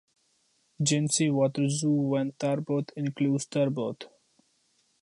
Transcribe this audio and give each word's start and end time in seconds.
"Gentse 0.87 1.27
Waterzooi 1.37 2.09
van 2.11 2.31
Tarbot" 2.39 2.91
includes 2.95 3.45
turbot. 3.45 4.09